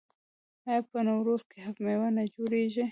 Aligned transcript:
آیا 0.67 0.79
په 0.91 0.97
نوروز 1.07 1.41
کې 1.49 1.57
هفت 1.65 1.79
میوه 1.85 2.09
نه 2.17 2.23
جوړیږي؟ 2.33 2.79